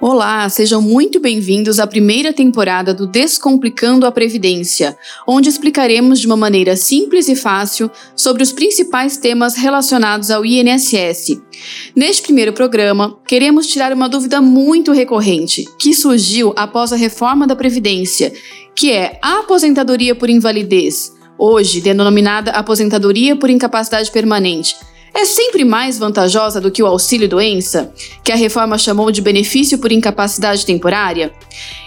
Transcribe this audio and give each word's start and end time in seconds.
Olá, 0.00 0.48
sejam 0.48 0.80
muito 0.80 1.18
bem-vindos 1.18 1.80
à 1.80 1.86
primeira 1.86 2.32
temporada 2.32 2.94
do 2.94 3.04
Descomplicando 3.04 4.06
a 4.06 4.12
Previdência, 4.12 4.96
onde 5.26 5.48
explicaremos 5.48 6.20
de 6.20 6.26
uma 6.28 6.36
maneira 6.36 6.76
simples 6.76 7.28
e 7.28 7.34
fácil 7.34 7.90
sobre 8.14 8.44
os 8.44 8.52
principais 8.52 9.16
temas 9.16 9.56
relacionados 9.56 10.30
ao 10.30 10.46
INSS. 10.46 11.42
Neste 11.96 12.22
primeiro 12.22 12.52
programa, 12.52 13.18
queremos 13.26 13.66
tirar 13.66 13.92
uma 13.92 14.08
dúvida 14.08 14.40
muito 14.40 14.92
recorrente 14.92 15.64
que 15.80 15.92
surgiu 15.92 16.54
após 16.54 16.92
a 16.92 16.96
reforma 16.96 17.44
da 17.44 17.56
Previdência, 17.56 18.32
que 18.76 18.92
é 18.92 19.18
a 19.20 19.40
aposentadoria 19.40 20.14
por 20.14 20.30
invalidez, 20.30 21.12
hoje 21.36 21.80
denominada 21.80 22.52
aposentadoria 22.52 23.34
por 23.34 23.50
incapacidade 23.50 24.12
permanente 24.12 24.76
é 25.18 25.24
sempre 25.24 25.64
mais 25.64 25.98
vantajosa 25.98 26.60
do 26.60 26.70
que 26.70 26.80
o 26.80 26.86
auxílio-doença, 26.86 27.92
que 28.22 28.30
a 28.30 28.36
reforma 28.36 28.78
chamou 28.78 29.10
de 29.10 29.20
benefício 29.20 29.76
por 29.78 29.90
incapacidade 29.90 30.64
temporária? 30.64 31.32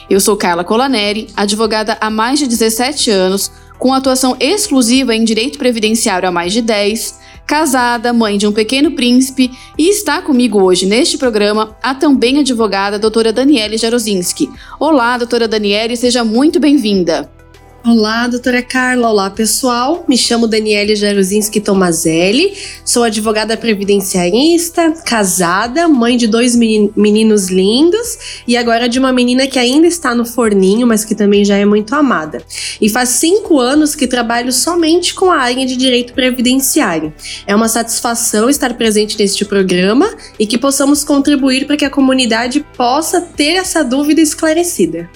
Eu 0.09 0.19
sou 0.19 0.35
Carla 0.35 0.65
Colaneri, 0.65 1.29
advogada 1.33 1.97
há 2.01 2.09
mais 2.09 2.39
de 2.39 2.47
17 2.47 3.09
anos, 3.09 3.49
com 3.79 3.93
atuação 3.93 4.35
exclusiva 4.37 5.15
em 5.15 5.23
direito 5.23 5.57
previdenciário 5.57 6.27
há 6.27 6.31
mais 6.31 6.51
de 6.51 6.61
10, 6.61 7.19
casada, 7.47 8.11
mãe 8.11 8.37
de 8.37 8.45
um 8.45 8.51
pequeno 8.51 8.91
príncipe, 8.91 9.49
e 9.77 9.89
está 9.89 10.21
comigo 10.21 10.61
hoje 10.61 10.85
neste 10.85 11.17
programa 11.17 11.73
a 11.81 11.95
também 11.95 12.37
advogada 12.37 12.99
doutora 12.99 13.31
Daniele 13.31 13.77
Jarozinski. 13.77 14.49
Olá, 14.77 15.17
doutora 15.17 15.47
Daniele, 15.47 15.95
seja 15.95 16.25
muito 16.25 16.59
bem-vinda. 16.59 17.31
Olá, 17.83 18.27
doutora 18.27 18.61
Carla. 18.61 19.09
Olá, 19.09 19.27
pessoal. 19.31 20.05
Me 20.07 20.15
chamo 20.15 20.45
Daniele 20.45 20.95
Jaruzinski 20.95 21.59
Tomazelli. 21.59 22.53
Sou 22.85 23.03
advogada 23.03 23.57
previdenciarista, 23.57 24.91
casada, 25.03 25.87
mãe 25.87 26.15
de 26.15 26.27
dois 26.27 26.55
meninos 26.55 27.49
lindos 27.49 28.43
e 28.47 28.55
agora 28.55 28.87
de 28.87 28.99
uma 28.99 29.11
menina 29.11 29.47
que 29.47 29.57
ainda 29.57 29.87
está 29.87 30.13
no 30.13 30.23
forninho, 30.25 30.85
mas 30.85 31.03
que 31.03 31.15
também 31.15 31.43
já 31.43 31.57
é 31.57 31.65
muito 31.65 31.95
amada. 31.95 32.43
E 32.79 32.87
faz 32.87 33.09
cinco 33.09 33.59
anos 33.59 33.95
que 33.95 34.05
trabalho 34.05 34.53
somente 34.53 35.15
com 35.15 35.31
a 35.31 35.37
área 35.37 35.65
de 35.65 35.75
direito 35.75 36.13
previdenciário. 36.13 37.11
É 37.47 37.55
uma 37.55 37.67
satisfação 37.67 38.47
estar 38.47 38.75
presente 38.75 39.17
neste 39.17 39.43
programa 39.43 40.07
e 40.37 40.45
que 40.45 40.59
possamos 40.59 41.03
contribuir 41.03 41.65
para 41.65 41.77
que 41.77 41.85
a 41.85 41.89
comunidade 41.89 42.63
possa 42.77 43.19
ter 43.19 43.53
essa 43.53 43.83
dúvida 43.83 44.21
esclarecida. 44.21 45.09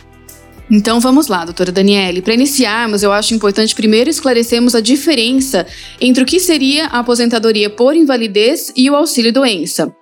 Então 0.70 1.00
vamos 1.00 1.28
lá, 1.28 1.46
doutora 1.46 1.72
Daniele. 1.72 2.24
Para 2.24 2.34
iniciarmos, 2.34 3.04
eu 3.04 3.12
acho 3.12 3.36
importante 3.36 3.76
primeiro 3.76 4.10
esclarecermos 4.10 4.74
a 4.74 4.82
diferença 4.82 5.66
entre 6.02 6.24
o 6.24 6.26
que 6.26 6.40
seria 6.40 6.88
a 6.88 7.00
aposentadoria 7.00 7.70
por 7.70 7.96
invalidez 7.96 8.72
e 8.76 8.90
o 8.90 8.96
auxílio-doença. 8.96 9.96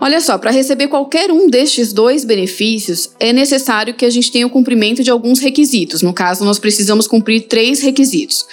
Olha 0.00 0.20
só, 0.20 0.36
para 0.38 0.50
receber 0.50 0.88
qualquer 0.88 1.30
um 1.30 1.48
destes 1.48 1.92
dois 1.92 2.24
benefícios, 2.24 3.10
é 3.20 3.32
necessário 3.32 3.94
que 3.94 4.04
a 4.04 4.10
gente 4.10 4.32
tenha 4.32 4.46
o 4.46 4.50
cumprimento 4.50 5.04
de 5.04 5.10
alguns 5.10 5.38
requisitos. 5.38 6.02
No 6.02 6.12
caso, 6.12 6.44
nós 6.44 6.58
precisamos 6.58 7.06
cumprir 7.06 7.42
três 7.42 7.80
requisitos. 7.80 8.44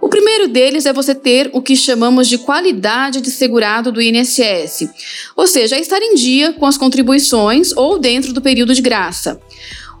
O 0.00 0.08
primeiro 0.08 0.48
deles 0.48 0.86
é 0.86 0.92
você 0.92 1.14
ter 1.14 1.50
o 1.52 1.60
que 1.60 1.76
chamamos 1.76 2.28
de 2.28 2.38
qualidade 2.38 3.20
de 3.20 3.30
segurado 3.30 3.90
do 3.90 4.00
INSS, 4.00 4.88
ou 5.36 5.46
seja, 5.46 5.76
é 5.76 5.80
estar 5.80 6.00
em 6.00 6.14
dia 6.14 6.52
com 6.52 6.66
as 6.66 6.78
contribuições 6.78 7.72
ou 7.76 7.98
dentro 7.98 8.32
do 8.32 8.40
período 8.40 8.74
de 8.74 8.82
graça. 8.82 9.40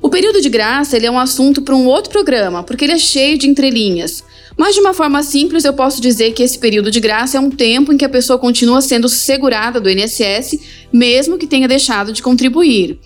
O 0.00 0.08
período 0.08 0.40
de 0.40 0.48
graça 0.48 0.96
ele 0.96 1.06
é 1.06 1.10
um 1.10 1.18
assunto 1.18 1.62
para 1.62 1.74
um 1.74 1.86
outro 1.86 2.10
programa, 2.10 2.62
porque 2.62 2.84
ele 2.84 2.92
é 2.92 2.98
cheio 2.98 3.36
de 3.36 3.48
entrelinhas. 3.48 4.22
Mas 4.56 4.74
de 4.74 4.80
uma 4.80 4.94
forma 4.94 5.22
simples, 5.22 5.64
eu 5.64 5.72
posso 5.72 6.00
dizer 6.00 6.32
que 6.32 6.42
esse 6.42 6.58
período 6.58 6.90
de 6.90 7.00
graça 7.00 7.36
é 7.36 7.40
um 7.40 7.50
tempo 7.50 7.92
em 7.92 7.96
que 7.96 8.04
a 8.04 8.08
pessoa 8.08 8.38
continua 8.38 8.80
sendo 8.80 9.08
segurada 9.08 9.80
do 9.80 9.90
INSS, 9.90 10.58
mesmo 10.92 11.38
que 11.38 11.46
tenha 11.46 11.68
deixado 11.68 12.12
de 12.12 12.22
contribuir. 12.22 12.98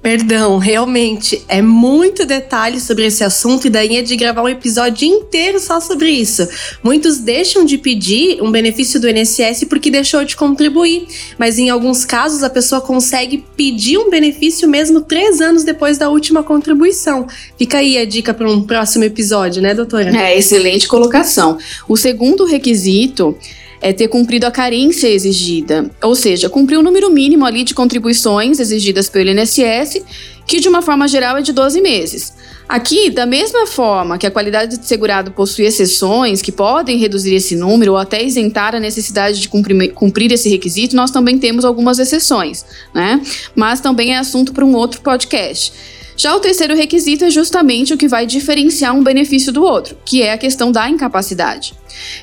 Perdão, 0.00 0.58
realmente 0.58 1.42
é 1.48 1.60
muito 1.60 2.24
detalhe 2.24 2.80
sobre 2.80 3.04
esse 3.06 3.24
assunto 3.24 3.66
e 3.66 3.70
daí 3.70 3.96
é 3.96 4.02
de 4.02 4.16
gravar 4.16 4.42
um 4.42 4.48
episódio 4.48 5.06
inteiro 5.06 5.58
só 5.58 5.80
sobre 5.80 6.08
isso. 6.10 6.48
Muitos 6.84 7.18
deixam 7.18 7.64
de 7.64 7.76
pedir 7.76 8.40
um 8.40 8.50
benefício 8.50 9.00
do 9.00 9.08
INSS 9.08 9.64
porque 9.68 9.90
deixou 9.90 10.24
de 10.24 10.36
contribuir, 10.36 11.06
mas 11.36 11.58
em 11.58 11.68
alguns 11.68 12.04
casos 12.04 12.44
a 12.44 12.48
pessoa 12.48 12.80
consegue 12.80 13.44
pedir 13.56 13.98
um 13.98 14.08
benefício 14.08 14.68
mesmo 14.68 15.00
três 15.00 15.40
anos 15.40 15.64
depois 15.64 15.98
da 15.98 16.08
última 16.08 16.44
contribuição. 16.44 17.26
Fica 17.58 17.78
aí 17.78 17.98
a 17.98 18.06
dica 18.06 18.32
para 18.32 18.48
um 18.48 18.62
próximo 18.62 19.02
episódio, 19.02 19.60
né, 19.60 19.74
doutora? 19.74 20.16
É, 20.16 20.38
excelente 20.38 20.86
colocação. 20.86 21.58
O 21.88 21.96
segundo 21.96 22.44
requisito 22.44 23.36
é 23.80 23.92
ter 23.92 24.08
cumprido 24.08 24.46
a 24.46 24.50
carência 24.50 25.08
exigida, 25.08 25.90
ou 26.02 26.14
seja, 26.14 26.48
cumprir 26.48 26.78
o 26.78 26.82
número 26.82 27.10
mínimo 27.10 27.44
ali 27.44 27.64
de 27.64 27.74
contribuições 27.74 28.58
exigidas 28.58 29.08
pelo 29.08 29.30
INSS, 29.30 30.02
que 30.46 30.60
de 30.60 30.68
uma 30.68 30.82
forma 30.82 31.06
geral 31.06 31.36
é 31.36 31.42
de 31.42 31.52
12 31.52 31.80
meses. 31.80 32.32
Aqui, 32.68 33.08
da 33.08 33.24
mesma 33.24 33.66
forma 33.66 34.18
que 34.18 34.26
a 34.26 34.30
qualidade 34.30 34.76
de 34.76 34.86
segurado 34.86 35.30
possui 35.30 35.64
exceções 35.64 36.42
que 36.42 36.52
podem 36.52 36.98
reduzir 36.98 37.34
esse 37.34 37.56
número 37.56 37.92
ou 37.92 37.98
até 37.98 38.22
isentar 38.22 38.74
a 38.74 38.80
necessidade 38.80 39.40
de 39.40 39.48
cumprir, 39.48 39.92
cumprir 39.92 40.30
esse 40.32 40.50
requisito, 40.50 40.94
nós 40.94 41.10
também 41.10 41.38
temos 41.38 41.64
algumas 41.64 41.98
exceções, 41.98 42.66
né? 42.94 43.22
Mas 43.54 43.80
também 43.80 44.14
é 44.14 44.18
assunto 44.18 44.52
para 44.52 44.66
um 44.66 44.74
outro 44.74 45.00
podcast. 45.00 45.72
Já 46.18 46.34
o 46.34 46.40
terceiro 46.40 46.74
requisito 46.74 47.24
é 47.24 47.30
justamente 47.30 47.94
o 47.94 47.96
que 47.96 48.08
vai 48.08 48.26
diferenciar 48.26 48.92
um 48.92 49.04
benefício 49.04 49.52
do 49.52 49.62
outro, 49.62 49.96
que 50.04 50.20
é 50.20 50.32
a 50.32 50.38
questão 50.38 50.72
da 50.72 50.90
incapacidade. 50.90 51.74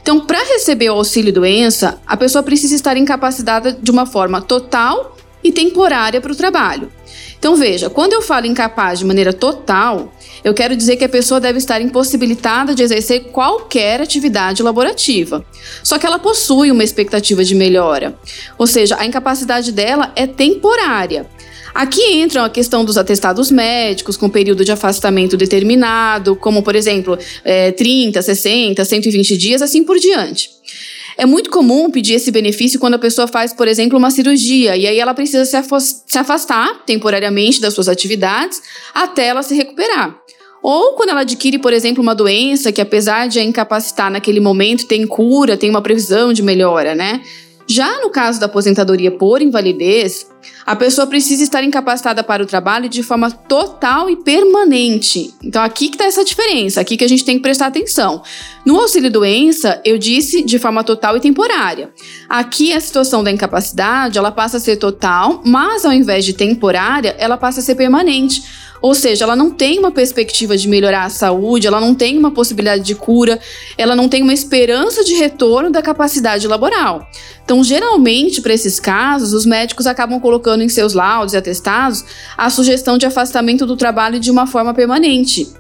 Então, 0.02 0.20
para 0.20 0.44
receber 0.44 0.90
o 0.90 0.96
auxílio 0.96 1.32
doença, 1.32 1.98
a 2.06 2.18
pessoa 2.18 2.44
precisa 2.44 2.76
estar 2.76 2.98
incapacitada 2.98 3.72
de 3.72 3.90
uma 3.90 4.06
forma 4.06 4.42
total 4.42 5.16
e 5.42 5.50
temporária 5.50 6.20
para 6.20 6.34
o 6.34 6.36
trabalho. 6.36 6.92
Então, 7.46 7.56
veja, 7.56 7.92
quando 7.92 8.14
eu 8.14 8.24
falo 8.24 8.48
incapaz 8.48 8.98
de 8.98 9.06
maneira 9.06 9.32
total, 9.32 10.12
eu 10.44 10.52
quero 10.52 10.76
dizer 10.76 10.96
que 10.96 11.04
a 11.04 11.10
pessoa 11.10 11.40
deve 11.40 11.60
estar 11.60 11.80
impossibilitada 11.80 12.74
de 12.74 12.82
exercer 12.82 13.26
qualquer 13.26 14.02
atividade 14.02 14.64
laborativa. 14.64 15.46
Só 15.84 16.00
que 16.00 16.08
ela 16.08 16.18
possui 16.18 16.72
uma 16.72 16.84
expectativa 16.84 17.44
de 17.44 17.54
melhora. 17.54 18.18
Ou 18.58 18.66
seja, 18.66 18.98
a 18.98 19.06
incapacidade 19.06 19.72
dela 19.72 20.12
é 20.16 20.26
temporária. 20.26 21.28
Aqui 21.72 22.16
entram 22.16 22.44
a 22.44 22.50
questão 22.50 22.84
dos 22.84 22.98
atestados 22.98 23.52
médicos 23.52 24.18
com 24.18 24.28
período 24.28 24.66
de 24.66 24.72
afastamento 24.72 25.38
determinado, 25.38 26.36
como, 26.36 26.64
por 26.64 26.76
exemplo, 26.76 27.16
é, 27.44 27.72
30, 27.72 28.24
60, 28.24 28.84
120 28.84 29.38
dias, 29.38 29.62
assim 29.62 29.84
por 29.84 30.00
diante. 30.00 30.50
É 31.18 31.26
muito 31.26 31.50
comum 31.50 31.90
pedir 31.90 32.14
esse 32.14 32.30
benefício 32.32 32.80
quando 32.80 32.96
a 32.96 33.00
pessoa 33.00 33.28
faz, 33.28 33.54
por 33.54 33.68
exemplo, 33.68 33.98
uma 33.98 34.12
cirurgia 34.12 34.76
e 34.76 34.86
aí 34.86 35.00
ela 35.00 35.14
precisa 35.14 35.46
se 35.46 36.18
afastar 36.18 36.84
temporariamente 36.86 37.62
das 37.62 37.74
suas 37.74 37.88
atividades 37.88 38.62
até 38.94 39.28
ela 39.28 39.42
se 39.42 39.56
recuperar. 39.56 40.20
Ou 40.62 40.94
quando 40.94 41.10
ela 41.10 41.22
adquire, 41.22 41.60
por 41.60 41.72
exemplo, 41.72 42.02
uma 42.02 42.16
doença 42.16 42.72
que, 42.72 42.82
apesar 42.82 43.28
de 43.28 43.40
a 43.40 43.44
incapacitar 43.44 44.10
naquele 44.10 44.40
momento, 44.40 44.88
tem 44.88 45.06
cura, 45.06 45.56
tem 45.56 45.70
uma 45.70 45.82
previsão 45.82 46.34
de 46.34 46.42
melhora, 46.42 46.96
né? 46.96 47.22
Já 47.68 48.00
no 48.02 48.10
caso 48.10 48.40
da 48.40 48.46
aposentadoria 48.46 49.12
por 49.12 49.42
invalidez, 49.42 50.30
a 50.66 50.76
pessoa 50.76 51.08
precisa 51.08 51.44
estar 51.44 51.64
incapacitada 51.64 52.24
para 52.24 52.44
o 52.44 52.46
trabalho 52.46 52.88
de 52.88 53.02
forma 53.02 53.32
total 53.32 54.10
e 54.10 54.18
permanente. 54.18 55.34
Então, 55.44 55.64
aqui 55.64 55.90
que 55.90 55.96
está 55.96 56.06
essa 56.06 56.24
diferença, 56.24 56.80
aqui 56.80 56.96
que 56.96 57.04
a 57.04 57.10
gente 57.10 57.26
tem 57.26 57.38
que 57.38 57.42
prestar 57.42 57.68
atenção. 57.68 58.22
No 58.66 58.80
auxílio 58.80 59.12
doença, 59.12 59.82
eu 59.84 59.98
disse 59.98 60.44
de 60.44 60.60
forma 60.60 60.84
total 60.84 61.18
e 61.18 61.20
temporária. 61.20 61.92
Aqui, 62.30 62.72
a 62.72 62.80
situação 62.80 63.24
da 63.24 63.32
incapacidade, 63.32 64.18
ela 64.18 64.32
passa 64.32 64.58
a 64.58 64.60
ser 64.60 64.78
total, 64.78 65.42
mas 65.44 65.86
ao 65.86 65.94
invés 65.94 66.24
de 66.24 66.34
temporária, 66.34 67.16
ela 67.18 67.38
passa 67.38 67.62
a 67.62 67.64
ser 67.64 67.76
permanente 67.76 68.44
ou 68.86 68.94
seja, 68.94 69.26
ela 69.26 69.36
não 69.36 69.50
tem 69.50 69.80
uma 69.80 69.90
perspectiva 69.90 70.56
de 70.56 70.68
melhorar 70.68 71.06
a 71.06 71.10
saúde, 71.10 71.66
ela 71.66 71.82
não 71.82 71.96
tem 71.96 72.20
uma 72.20 72.30
possibilidade 72.30 72.84
de 72.84 72.94
cura, 72.94 73.40
ela 73.80 73.96
não 73.96 74.08
tem 74.08 74.22
uma 74.22 74.32
esperança 74.32 75.04
de 75.04 75.16
retorno 75.16 75.72
da 75.72 75.82
capacidade 75.82 76.48
laboral. 76.48 77.10
Então, 77.44 77.64
geralmente, 77.64 78.44
para 78.44 78.54
esses 78.54 78.80
casos, 78.80 79.34
os 79.34 79.44
médicos 79.44 79.88
acabam 79.88 80.20
colocando 80.20 80.62
em 80.62 80.70
seus 80.70 80.94
laudos 80.94 81.34
e 81.34 81.38
atestados 81.38 82.06
a 82.38 82.48
sugestão 82.52 82.96
de 82.96 83.08
afastamento 83.08 83.66
do 83.66 83.76
trabalho 83.76 84.20
de 84.20 84.30
uma 84.30 84.46
forma 84.46 84.72
permanente. 84.72 85.52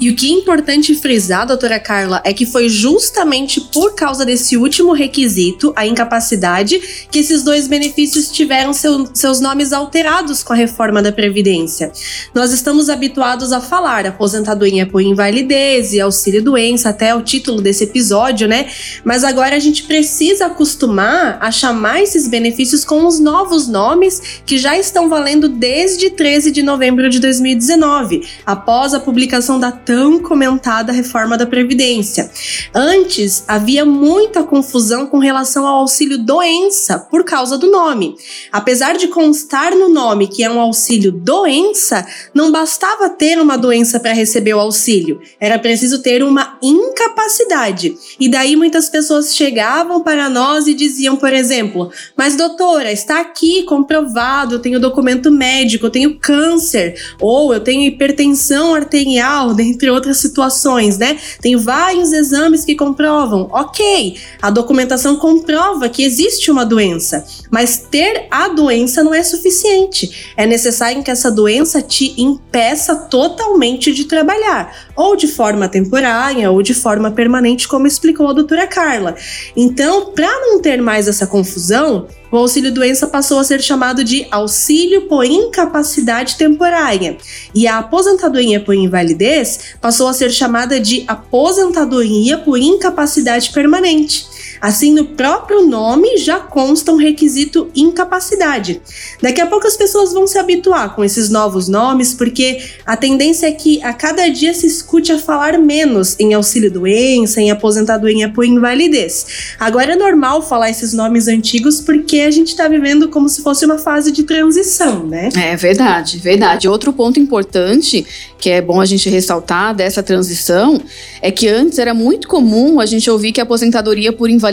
E 0.00 0.10
o 0.10 0.16
que 0.16 0.26
é 0.26 0.30
importante 0.30 0.94
frisar, 0.94 1.46
doutora 1.46 1.78
Carla, 1.78 2.20
é 2.24 2.32
que 2.32 2.44
foi 2.44 2.68
justamente 2.68 3.60
por 3.60 3.94
causa 3.94 4.24
desse 4.24 4.56
último 4.56 4.92
requisito, 4.92 5.72
a 5.76 5.86
incapacidade, 5.86 7.06
que 7.10 7.20
esses 7.20 7.42
dois 7.42 7.68
benefícios 7.68 8.30
tiveram 8.30 8.72
seu, 8.72 9.08
seus 9.14 9.40
nomes 9.40 9.72
alterados 9.72 10.42
com 10.42 10.52
a 10.52 10.56
reforma 10.56 11.00
da 11.00 11.12
Previdência. 11.12 11.92
Nós 12.34 12.52
estamos 12.52 12.88
habituados 12.88 13.52
a 13.52 13.60
falar 13.60 14.06
aposentadoria 14.06 14.86
por 14.86 15.00
invalidez 15.00 15.92
e 15.92 16.00
auxílio-doença, 16.00 16.88
até 16.88 17.14
o 17.14 17.22
título 17.22 17.60
desse 17.60 17.84
episódio, 17.84 18.48
né? 18.48 18.68
Mas 19.04 19.22
agora 19.22 19.54
a 19.54 19.60
gente 19.60 19.84
precisa 19.84 20.46
acostumar 20.46 21.38
a 21.40 21.50
chamar 21.52 22.02
esses 22.02 22.26
benefícios 22.26 22.84
com 22.84 23.06
os 23.06 23.18
novos 23.18 23.68
nomes 23.68 24.40
que 24.44 24.58
já 24.58 24.76
estão 24.76 25.08
valendo 25.08 25.48
desde 25.48 26.10
13 26.10 26.50
de 26.50 26.62
novembro 26.62 27.08
de 27.08 27.20
2019, 27.20 28.26
após 28.44 28.92
a 28.92 29.00
publicação 29.00 29.58
da 29.60 29.70
tão 29.94 30.18
comentada 30.18 30.90
reforma 30.90 31.38
da 31.38 31.46
Previdência. 31.46 32.28
Antes, 32.74 33.44
havia 33.46 33.84
muita 33.84 34.42
confusão 34.42 35.06
com 35.06 35.18
relação 35.18 35.64
ao 35.64 35.76
auxílio 35.76 36.18
doença 36.18 36.98
por 36.98 37.22
causa 37.22 37.56
do 37.56 37.70
nome. 37.70 38.16
Apesar 38.50 38.96
de 38.96 39.06
constar 39.06 39.72
no 39.72 39.88
nome 39.88 40.26
que 40.26 40.42
é 40.42 40.50
um 40.50 40.58
auxílio 40.58 41.12
doença, 41.12 42.04
não 42.34 42.50
bastava 42.50 43.08
ter 43.08 43.40
uma 43.40 43.56
doença 43.56 44.00
para 44.00 44.12
receber 44.12 44.54
o 44.54 44.58
auxílio, 44.58 45.20
era 45.38 45.60
preciso 45.60 46.02
ter 46.02 46.24
uma 46.24 46.58
incapacidade. 46.60 47.96
E 48.18 48.28
daí 48.28 48.56
muitas 48.56 48.88
pessoas 48.88 49.36
chegavam 49.36 50.02
para 50.02 50.28
nós 50.28 50.66
e 50.66 50.74
diziam, 50.74 51.14
por 51.14 51.32
exemplo, 51.32 51.92
mas 52.16 52.34
doutora, 52.34 52.90
está 52.90 53.20
aqui 53.20 53.62
comprovado, 53.62 54.56
eu 54.56 54.58
tenho 54.58 54.80
documento 54.80 55.30
médico, 55.30 55.86
eu 55.86 55.90
tenho 55.90 56.18
câncer, 56.18 56.96
ou 57.20 57.54
eu 57.54 57.60
tenho 57.60 57.82
hipertensão 57.82 58.74
arterial, 58.74 59.54
dentre 59.74 59.90
outras 59.90 60.18
situações, 60.18 60.96
né? 60.96 61.18
Tenho 61.40 61.58
vários 61.58 62.12
exames 62.12 62.64
que 62.64 62.74
comprovam. 62.74 63.48
Ok, 63.52 64.16
a 64.40 64.50
documentação 64.50 65.16
comprova 65.16 65.88
que 65.88 66.04
existe 66.04 66.50
uma 66.50 66.64
doença, 66.64 67.24
mas 67.50 67.76
ter 67.90 68.26
a 68.30 68.48
doença 68.48 69.02
não 69.02 69.12
é 69.12 69.22
suficiente. 69.22 70.32
É 70.36 70.46
necessário 70.46 71.02
que 71.02 71.10
essa 71.10 71.30
doença 71.30 71.82
te 71.82 72.14
impeça 72.20 72.94
totalmente 72.94 73.92
de 73.92 74.04
trabalhar, 74.04 74.72
ou 74.96 75.16
de 75.16 75.26
forma 75.26 75.68
temporária, 75.68 76.50
ou 76.50 76.62
de 76.62 76.74
forma 76.74 77.10
permanente, 77.10 77.66
como 77.68 77.86
explicou 77.86 78.28
a 78.28 78.32
doutora 78.32 78.66
Carla. 78.66 79.14
Então, 79.56 80.12
para 80.12 80.28
não 80.40 80.60
ter 80.60 80.80
mais 80.80 81.08
essa 81.08 81.26
confusão, 81.26 82.06
o 82.30 82.36
auxílio 82.36 82.72
doença 82.72 83.06
passou 83.06 83.38
a 83.38 83.44
ser 83.44 83.62
chamado 83.62 84.02
de 84.02 84.26
auxílio 84.30 85.02
por 85.02 85.24
incapacidade 85.24 86.36
temporária 86.36 87.16
e 87.54 87.66
a 87.66 87.78
aposentadoria 87.78 88.58
por 88.58 88.74
invalidez 88.74 89.76
passou 89.80 90.08
a 90.08 90.12
ser 90.12 90.30
chamada 90.30 90.80
de 90.80 91.04
aposentadoria 91.06 92.38
por 92.38 92.58
incapacidade 92.58 93.52
permanente. 93.52 94.33
Assim, 94.60 94.92
no 94.92 95.04
próprio 95.04 95.66
nome 95.66 96.16
já 96.18 96.38
consta 96.38 96.92
um 96.92 96.96
requisito 96.96 97.70
incapacidade. 97.74 98.80
Daqui 99.20 99.40
a 99.40 99.46
pouco 99.46 99.66
as 99.66 99.76
pessoas 99.76 100.12
vão 100.12 100.26
se 100.26 100.38
habituar 100.38 100.94
com 100.94 101.04
esses 101.04 101.28
novos 101.28 101.68
nomes, 101.68 102.14
porque 102.14 102.62
a 102.86 102.96
tendência 102.96 103.46
é 103.46 103.52
que 103.52 103.82
a 103.82 103.92
cada 103.92 104.28
dia 104.28 104.54
se 104.54 104.66
escute 104.66 105.12
a 105.12 105.18
falar 105.18 105.58
menos 105.58 106.16
em 106.18 106.34
auxílio-doença, 106.34 107.40
em 107.40 107.50
aposentadoria 107.50 108.28
por 108.28 108.44
invalidez. 108.44 109.54
Agora 109.58 109.92
é 109.92 109.96
normal 109.96 110.42
falar 110.42 110.70
esses 110.70 110.92
nomes 110.92 111.28
antigos 111.28 111.80
porque 111.80 112.20
a 112.20 112.30
gente 112.30 112.48
está 112.48 112.68
vivendo 112.68 113.08
como 113.08 113.28
se 113.28 113.42
fosse 113.42 113.64
uma 113.64 113.78
fase 113.78 114.12
de 114.12 114.22
transição, 114.22 115.06
né? 115.06 115.28
É 115.36 115.56
verdade, 115.56 116.18
verdade. 116.18 116.68
Outro 116.68 116.92
ponto 116.92 117.18
importante 117.18 118.06
que 118.38 118.50
é 118.50 118.60
bom 118.60 118.80
a 118.80 118.84
gente 118.84 119.08
ressaltar 119.08 119.74
dessa 119.74 120.02
transição 120.02 120.80
é 121.22 121.30
que 121.30 121.48
antes 121.48 121.78
era 121.78 121.94
muito 121.94 122.28
comum 122.28 122.78
a 122.78 122.86
gente 122.86 123.10
ouvir 123.10 123.32
que 123.32 123.40
a 123.40 123.44
aposentadoria 123.44 124.12
por 124.12 124.28
invalidez 124.28 124.43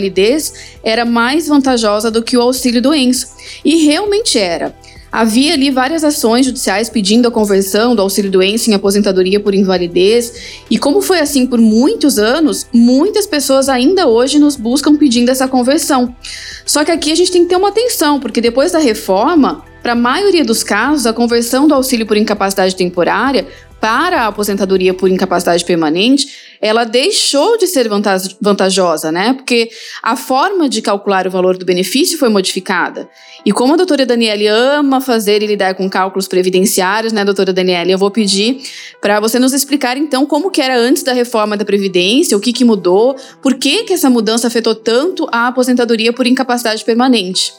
era 0.84 1.06
mais 1.06 1.48
vantajosa 1.48 2.10
do 2.10 2.24
que 2.24 2.38
o 2.38 2.42
auxílio 2.42 2.82
doença. 2.82 3.28
E 3.64 3.86
realmente 3.86 4.38
era. 4.38 4.76
Havia 5.12 5.54
ali 5.54 5.70
várias 5.70 6.06
ações 6.06 6.46
judiciais 6.46 6.90
pedindo 6.90 7.28
a 7.28 7.32
conversão 7.32 7.94
do 7.94 8.02
auxílio 8.02 8.32
doença 8.32 8.72
em 8.72 8.74
aposentadoria 8.74 9.42
por 9.42 9.54
invalidez, 9.54 10.62
e 10.70 10.78
como 10.78 11.02
foi 11.02 11.20
assim 11.20 11.46
por 11.46 11.60
muitos 11.60 12.18
anos, 12.18 12.66
muitas 12.72 13.26
pessoas 13.26 13.68
ainda 13.68 14.08
hoje 14.08 14.40
nos 14.40 14.56
buscam 14.56 14.96
pedindo 14.96 15.30
essa 15.30 15.50
conversão. 15.50 16.16
Só 16.66 16.86
que 16.86 16.92
aqui 16.92 17.12
a 17.12 17.16
gente 17.16 17.32
tem 17.32 17.44
que 17.44 17.50
ter 17.50 17.58
uma 17.58 17.68
atenção, 17.68 18.22
porque 18.22 18.40
depois 18.40 18.72
da 18.72 18.80
reforma, 18.80 19.66
para 19.84 19.92
a 19.92 19.96
maioria 19.96 20.46
dos 20.46 20.64
casos, 20.64 21.06
a 21.06 21.12
conversão 21.12 21.68
do 21.68 21.74
auxílio 21.74 22.06
por 22.06 22.16
incapacidade 22.16 22.74
temporária 22.76 23.48
para 23.82 24.22
a 24.22 24.28
aposentadoria 24.28 24.94
por 24.94 25.10
incapacidade 25.10 25.66
permanente, 25.66 26.28
ela 26.62 26.84
deixou 26.84 27.58
de 27.58 27.66
ser 27.66 27.90
vantajosa, 28.40 29.12
né? 29.12 29.34
Porque 29.34 29.72
a 30.04 30.16
forma 30.16 30.70
de 30.70 30.84
calcular 30.84 31.26
o 31.26 31.32
valor 31.32 31.58
do 31.58 31.66
benefício 31.66 32.20
foi 32.20 32.30
modificada. 32.30 33.10
E 33.44 33.52
como 33.52 33.74
a 33.74 33.78
doutora 33.78 34.06
Daniele 34.06 34.46
ama 34.48 35.02
fazer 35.02 35.42
e 35.42 35.48
lidar 35.48 35.74
com 35.74 35.90
cálculos 35.90 36.28
previdenciários, 36.28 37.12
né, 37.12 37.26
doutora 37.26 37.52
Daniele, 37.52 37.92
eu 37.92 37.98
vou 37.98 38.12
pedir 38.12 38.62
para 39.02 39.20
você 39.20 39.40
nos 39.40 39.52
explicar 39.52 39.98
então 39.98 40.28
como 40.28 40.52
que 40.52 40.62
era 40.62 40.78
antes 40.78 41.02
da 41.02 41.12
reforma 41.12 41.58
da 41.58 41.66
Previdência, 41.66 42.38
o 42.38 42.40
que, 42.40 42.54
que 42.54 42.64
mudou, 42.64 43.16
por 43.42 43.56
que, 43.56 43.84
que 43.84 43.94
essa 43.94 44.12
mudança 44.12 44.48
afetou 44.48 44.76
tanto 44.76 45.28
a 45.32 45.48
aposentadoria 45.48 46.14
por 46.14 46.28
incapacidade 46.28 46.86
permanente. 46.86 47.52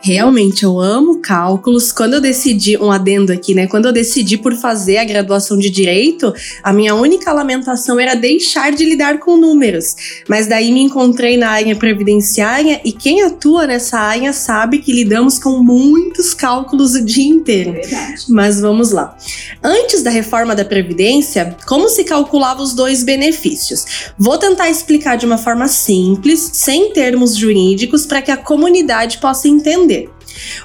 Realmente, 0.00 0.62
eu 0.62 0.80
amo 0.80 1.18
cálculos. 1.18 1.90
Quando 1.90 2.14
eu 2.14 2.20
decidi, 2.20 2.76
um 2.78 2.90
adendo 2.90 3.32
aqui, 3.32 3.52
né? 3.52 3.66
Quando 3.66 3.86
eu 3.86 3.92
decidi 3.92 4.38
por 4.38 4.54
fazer 4.54 4.98
a 4.98 5.04
graduação 5.04 5.58
de 5.58 5.68
direito, 5.70 6.32
a 6.62 6.72
minha 6.72 6.94
única 6.94 7.32
lamentação 7.32 7.98
era 7.98 8.14
deixar 8.14 8.70
de 8.70 8.84
lidar 8.84 9.18
com 9.18 9.36
números. 9.36 10.22
Mas 10.28 10.46
daí 10.46 10.70
me 10.70 10.82
encontrei 10.82 11.36
na 11.36 11.50
área 11.50 11.74
previdenciária 11.74 12.80
e 12.84 12.92
quem 12.92 13.22
atua 13.22 13.66
nessa 13.66 13.98
área 13.98 14.32
sabe 14.32 14.78
que 14.78 14.92
lidamos 14.92 15.38
com 15.38 15.62
muitos 15.62 16.32
cálculos 16.32 16.94
o 16.94 17.04
dia 17.04 17.28
inteiro. 17.28 17.74
É. 17.74 18.14
Mas 18.28 18.60
vamos 18.60 18.92
lá. 18.92 19.16
Antes 19.62 20.02
da 20.02 20.10
reforma 20.10 20.54
da 20.54 20.64
Previdência, 20.64 21.56
como 21.66 21.88
se 21.88 22.04
calculava 22.04 22.62
os 22.62 22.72
dois 22.72 23.02
benefícios? 23.02 24.12
Vou 24.16 24.38
tentar 24.38 24.70
explicar 24.70 25.16
de 25.16 25.26
uma 25.26 25.38
forma 25.38 25.66
simples, 25.66 26.50
sem 26.52 26.92
termos 26.92 27.34
jurídicos, 27.34 28.06
para 28.06 28.22
que 28.22 28.30
a 28.30 28.36
comunidade 28.36 29.18
possa 29.18 29.48
entender 29.48 29.87
entender. 29.88 30.10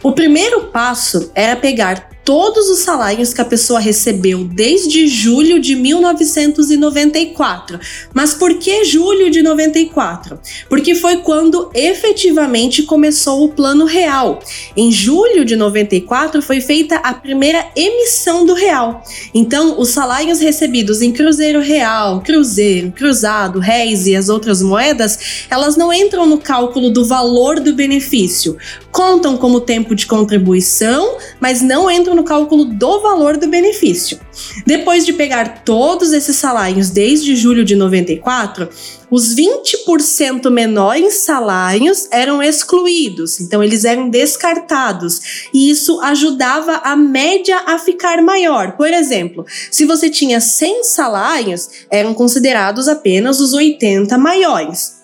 O 0.04 0.12
primeiro 0.12 0.66
passo 0.66 1.32
era 1.34 1.56
pegar 1.56 2.14
todos 2.24 2.70
os 2.70 2.80
salários 2.80 3.34
que 3.34 3.42
a 3.42 3.46
pessoa 3.46 3.80
recebeu 3.80 4.44
desde 4.44 5.08
julho 5.08 5.60
de 5.60 5.76
1994. 5.76 7.80
Mas 8.14 8.34
por 8.34 8.56
que 8.56 8.86
julho 8.86 9.30
de 9.30 9.42
94? 9.42 10.40
Porque 10.70 10.96
foi 10.96 11.18
quando 11.18 11.70
efetivamente 11.74 12.84
começou 12.84 13.44
o 13.44 13.50
plano 13.50 13.86
real. 13.86 14.40
Em 14.76 14.92
julho 14.92 15.44
de 15.44 15.56
94 15.56 16.42
foi 16.42 16.62
feita 16.62 16.96
a 16.98 17.14
primeira 17.14 17.66
emissão 17.76 18.46
do 18.46 18.54
real. 18.54 19.04
Então, 19.34 19.80
os 19.80 19.90
salários 19.90 20.40
recebidos 20.40 21.02
em 21.02 21.12
cruzeiro 21.12 21.60
real, 21.60 22.22
cruzeiro, 22.22 22.92
cruzado, 22.92 23.60
réis 23.60 24.08
e 24.08 24.16
as 24.16 24.30
outras 24.30 24.62
moedas, 24.62 25.46
elas 25.50 25.76
não 25.76 25.92
entram 25.92 26.26
no 26.26 26.38
cálculo 26.38 26.90
do 26.90 27.06
valor 27.06 27.60
do 27.60 27.74
benefício. 27.74 28.58
Contam 28.94 29.36
como 29.38 29.60
tempo 29.60 29.96
de 29.96 30.06
contribuição, 30.06 31.18
mas 31.40 31.64
não 31.64 31.90
entram 31.90 32.14
no 32.14 32.24
cálculo 32.24 32.64
do 32.64 33.02
valor 33.02 33.38
do 33.38 33.48
benefício. 33.48 34.20
Depois 34.68 35.04
de 35.04 35.14
pegar 35.14 35.64
todos 35.64 36.14
esses 36.14 36.36
salários 36.36 36.92
desde 36.92 37.36
julho 37.36 37.66
de 37.66 37.76
94, 37.76 38.70
os 39.10 39.36
20% 39.36 40.48
menores 40.52 41.16
salários 41.26 42.08
eram 42.12 42.42
excluídos, 42.42 43.42
então 43.42 43.64
eles 43.64 43.84
eram 43.84 44.12
descartados, 44.12 45.50
e 45.52 45.72
isso 45.72 46.00
ajudava 46.02 46.74
a 46.84 46.96
média 46.96 47.64
a 47.66 47.80
ficar 47.80 48.22
maior. 48.22 48.74
Por 48.74 48.94
exemplo, 48.94 49.44
se 49.72 49.86
você 49.86 50.08
tinha 50.08 50.40
100 50.40 50.84
salários, 50.84 51.68
eram 51.90 52.14
considerados 52.14 52.88
apenas 52.88 53.40
os 53.40 53.54
80 53.54 54.16
maiores 54.20 55.03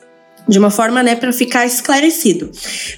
de 0.49 0.57
uma 0.57 0.71
forma, 0.71 1.03
né, 1.03 1.15
para 1.15 1.31
ficar 1.31 1.67
esclarecido. 1.67 2.49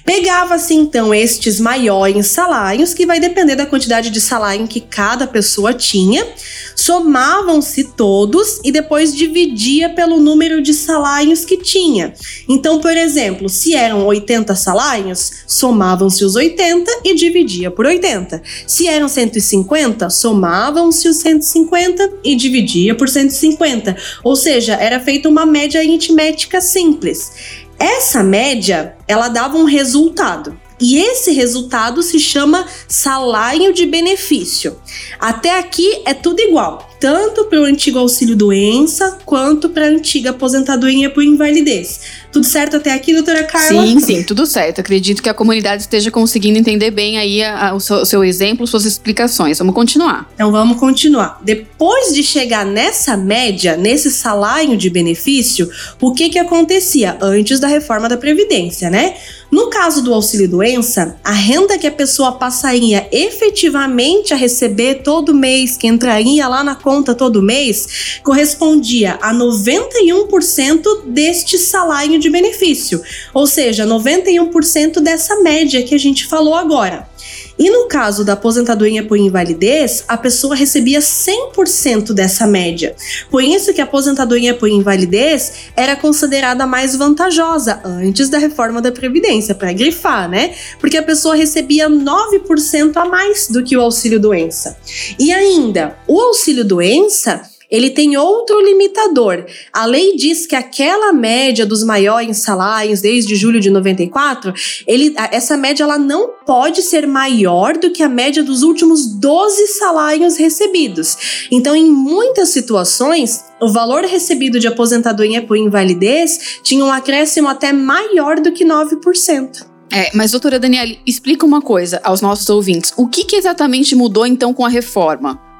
Pegava-se 0.06 0.72
então 0.72 1.14
estes 1.14 1.60
maiores 1.60 2.26
salários, 2.28 2.94
que 2.94 3.04
vai 3.04 3.20
depender 3.20 3.54
da 3.54 3.66
quantidade 3.66 4.08
de 4.08 4.20
salário 4.20 4.66
que 4.66 4.80
cada 4.80 5.26
pessoa 5.26 5.74
tinha, 5.74 6.26
somavam-se 6.74 7.84
todos 7.84 8.58
e 8.64 8.72
depois 8.72 9.14
dividia 9.14 9.90
pelo 9.90 10.18
número 10.18 10.62
de 10.62 10.72
salários 10.72 11.44
que 11.44 11.58
tinha. 11.58 12.14
Então, 12.48 12.80
por 12.80 12.96
exemplo, 12.96 13.48
se 13.50 13.74
eram 13.74 14.06
80 14.06 14.54
salários, 14.54 15.30
somavam-se 15.46 16.24
os 16.24 16.34
80 16.34 16.90
e 17.04 17.14
dividia 17.14 17.70
por 17.70 17.84
80. 17.84 18.42
Se 18.66 18.88
eram 18.88 19.08
150, 19.08 20.08
somavam-se 20.08 21.06
os 21.06 21.16
150 21.18 22.12
e 22.24 22.34
dividia 22.34 22.94
por 22.94 23.08
150. 23.08 23.94
Ou 24.24 24.34
seja, 24.34 24.74
era 24.74 24.98
feita 24.98 25.28
uma 25.28 25.44
média 25.44 25.80
aritmética 25.80 26.60
simples. 26.60 27.41
Essa 27.78 28.22
média, 28.22 28.96
ela 29.06 29.28
dava 29.28 29.56
um 29.56 29.64
resultado. 29.64 30.58
E 30.80 30.98
esse 30.98 31.32
resultado 31.32 32.02
se 32.02 32.18
chama 32.18 32.66
salário 32.88 33.72
de 33.72 33.86
benefício. 33.86 34.80
Até 35.20 35.58
aqui 35.58 36.02
é 36.04 36.12
tudo 36.12 36.40
igual, 36.40 36.88
tanto 37.02 37.46
para 37.46 37.60
o 37.60 37.64
antigo 37.64 37.98
auxílio 37.98 38.36
doença 38.36 39.18
quanto 39.24 39.68
para 39.68 39.86
a 39.86 39.88
antiga 39.88 40.30
aposentadoria 40.30 41.10
por 41.10 41.24
invalidez. 41.24 42.00
Tudo 42.30 42.46
certo 42.46 42.76
até 42.76 42.92
aqui, 42.92 43.12
doutora 43.12 43.42
Carla? 43.42 43.84
Sim, 43.84 43.98
sim, 43.98 44.22
tudo 44.22 44.46
certo. 44.46 44.80
Acredito 44.80 45.20
que 45.20 45.28
a 45.28 45.34
comunidade 45.34 45.82
esteja 45.82 46.12
conseguindo 46.12 46.60
entender 46.60 46.92
bem 46.92 47.18
aí 47.18 47.42
a, 47.42 47.70
a, 47.70 47.74
o, 47.74 47.80
seu, 47.80 47.96
o, 47.96 48.06
seu, 48.06 48.22
exemplo, 48.22 48.68
suas 48.68 48.84
explicações. 48.84 49.58
Vamos 49.58 49.74
continuar. 49.74 50.30
Então 50.32 50.52
vamos 50.52 50.78
continuar. 50.78 51.40
Depois 51.42 52.14
de 52.14 52.22
chegar 52.22 52.64
nessa 52.64 53.16
média, 53.16 53.76
nesse 53.76 54.08
salário 54.08 54.76
de 54.76 54.88
benefício, 54.88 55.68
o 56.00 56.14
que 56.14 56.28
que 56.28 56.38
acontecia 56.38 57.18
antes 57.20 57.58
da 57.58 57.66
reforma 57.66 58.08
da 58.08 58.16
Previdência, 58.16 58.88
né? 58.88 59.16
No 59.52 59.68
caso 59.68 60.02
do 60.02 60.14
auxílio 60.14 60.48
doença, 60.48 61.14
a 61.22 61.30
renda 61.30 61.76
que 61.76 61.86
a 61.86 61.92
pessoa 61.92 62.32
passaria 62.32 63.06
efetivamente 63.12 64.32
a 64.32 64.36
receber 64.36 65.02
todo 65.02 65.34
mês, 65.34 65.76
que 65.76 65.86
entraria 65.86 66.48
lá 66.48 66.64
na 66.64 66.74
conta 66.74 67.14
todo 67.14 67.42
mês, 67.42 68.18
correspondia 68.22 69.18
a 69.20 69.34
91% 69.34 71.02
deste 71.04 71.58
salário 71.58 72.18
de 72.18 72.30
benefício, 72.30 73.02
ou 73.34 73.46
seja, 73.46 73.86
91% 73.86 75.00
dessa 75.00 75.36
média 75.42 75.82
que 75.82 75.94
a 75.94 75.98
gente 75.98 76.24
falou 76.24 76.54
agora. 76.54 77.11
E 77.58 77.70
no 77.70 77.86
caso 77.86 78.24
da 78.24 78.32
aposentadoria 78.32 79.04
por 79.04 79.16
invalidez, 79.16 80.04
a 80.08 80.16
pessoa 80.16 80.54
recebia 80.54 81.00
100% 81.00 82.12
dessa 82.12 82.46
média. 82.46 82.94
Por 83.30 83.42
isso 83.42 83.72
que 83.72 83.80
a 83.80 83.84
aposentadoria 83.84 84.54
por 84.54 84.68
invalidez 84.68 85.52
era 85.76 85.94
considerada 85.94 86.66
mais 86.66 86.96
vantajosa 86.96 87.80
antes 87.84 88.28
da 88.28 88.38
reforma 88.38 88.80
da 88.80 88.90
Previdência, 88.90 89.54
para 89.54 89.72
grifar, 89.72 90.28
né? 90.28 90.54
Porque 90.80 90.96
a 90.96 91.02
pessoa 91.02 91.34
recebia 91.34 91.88
9% 91.88 92.96
a 92.96 93.04
mais 93.04 93.48
do 93.48 93.62
que 93.62 93.76
o 93.76 93.80
auxílio 93.80 94.20
doença. 94.20 94.76
E 95.18 95.32
ainda, 95.32 95.96
o 96.06 96.20
auxílio 96.20 96.64
doença 96.64 97.51
ele 97.72 97.88
tem 97.88 98.18
outro 98.18 98.60
limitador. 98.60 99.46
A 99.72 99.86
lei 99.86 100.14
diz 100.14 100.46
que 100.46 100.54
aquela 100.54 101.10
média 101.10 101.64
dos 101.64 101.82
maiores 101.82 102.36
salários 102.38 103.00
desde 103.00 103.34
julho 103.34 103.58
de 103.58 103.70
94, 103.70 104.52
ele, 104.86 105.14
essa 105.30 105.56
média 105.56 105.82
ela 105.82 105.96
não 105.96 106.28
pode 106.44 106.82
ser 106.82 107.06
maior 107.06 107.78
do 107.78 107.90
que 107.90 108.02
a 108.02 108.08
média 108.10 108.42
dos 108.42 108.62
últimos 108.62 109.06
12 109.06 109.68
salários 109.68 110.36
recebidos. 110.36 111.46
Então, 111.50 111.74
em 111.74 111.90
muitas 111.90 112.50
situações, 112.50 113.42
o 113.58 113.70
valor 113.70 114.04
recebido 114.04 114.60
de 114.60 114.68
aposentadoria 114.68 115.40
por 115.40 115.56
invalidez 115.56 116.60
tinha 116.62 116.84
um 116.84 116.92
acréscimo 116.92 117.48
até 117.48 117.72
maior 117.72 118.38
do 118.38 118.52
que 118.52 118.66
9%. 118.66 119.72
É, 119.90 120.10
mas 120.14 120.30
doutora 120.30 120.58
Daniela, 120.58 120.94
explica 121.06 121.46
uma 121.46 121.60
coisa 121.60 122.00
aos 122.02 122.20
nossos 122.20 122.48
ouvintes. 122.48 122.92
O 122.96 123.06
que, 123.06 123.24
que 123.24 123.36
exatamente 123.36 123.94
mudou 123.94 124.26
então 124.26 124.52
com 124.52 124.64
a 124.64 124.68
reforma? 124.68 125.51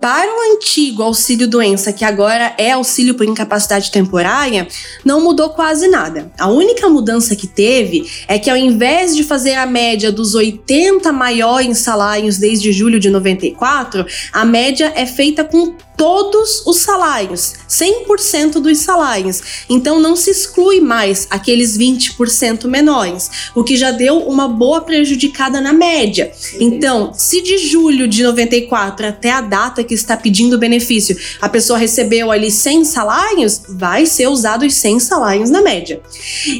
Para 0.00 0.34
o 0.34 0.54
antigo 0.54 1.02
auxílio 1.02 1.46
doença, 1.46 1.92
que 1.92 2.06
agora 2.06 2.54
é 2.56 2.70
auxílio 2.70 3.14
por 3.14 3.26
incapacidade 3.26 3.90
temporária, 3.90 4.66
não 5.04 5.22
mudou 5.22 5.50
quase 5.50 5.88
nada. 5.88 6.32
A 6.38 6.48
única 6.48 6.88
mudança 6.88 7.36
que 7.36 7.46
teve 7.46 8.10
é 8.26 8.38
que 8.38 8.48
ao 8.48 8.56
invés 8.56 9.14
de 9.14 9.22
fazer 9.22 9.54
a 9.54 9.66
média 9.66 10.10
dos 10.10 10.34
80 10.34 11.12
maiores 11.12 11.78
salários 11.78 12.38
desde 12.38 12.72
julho 12.72 12.98
de 12.98 13.10
94, 13.10 14.06
a 14.32 14.42
média 14.42 14.90
é 14.96 15.04
feita 15.04 15.44
com 15.44 15.74
todos 15.96 16.66
os 16.66 16.78
salários, 16.78 17.54
100% 17.68 18.52
dos 18.54 18.78
salários. 18.78 19.42
Então 19.68 20.00
não 20.00 20.16
se 20.16 20.30
exclui 20.30 20.80
mais 20.80 21.26
aqueles 21.28 21.76
20% 21.76 22.66
menores, 22.66 23.30
o 23.54 23.62
que 23.62 23.76
já 23.76 23.90
deu 23.90 24.18
uma 24.18 24.48
boa 24.48 24.80
prejudicada 24.80 25.60
na 25.60 25.72
média. 25.72 26.32
Então, 26.58 27.12
se 27.12 27.42
de 27.42 27.58
julho 27.58 28.08
de 28.08 28.22
94 28.22 29.06
até 29.06 29.30
a 29.30 29.40
data 29.40 29.84
que 29.84 29.94
está 29.94 30.16
pedindo 30.16 30.56
o 30.56 30.58
benefício, 30.58 31.16
a 31.40 31.48
pessoa 31.48 31.78
recebeu 31.78 32.30
ali 32.30 32.50
100 32.50 32.84
salários, 32.86 33.62
vai 33.68 34.06
ser 34.06 34.28
usado 34.28 34.64
os 34.64 34.74
100 34.74 35.00
salários 35.00 35.50
na 35.50 35.60
média. 35.60 36.00